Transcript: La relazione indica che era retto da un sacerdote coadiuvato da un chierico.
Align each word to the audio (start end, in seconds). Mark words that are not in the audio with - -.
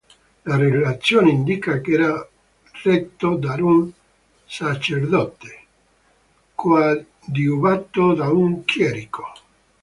La 0.45 0.55
relazione 0.55 1.29
indica 1.29 1.79
che 1.79 1.91
era 1.91 2.27
retto 2.81 3.35
da 3.35 3.53
un 3.59 3.87
sacerdote 4.47 5.63
coadiuvato 6.55 8.15
da 8.15 8.27
un 8.31 8.63
chierico. 8.65 9.31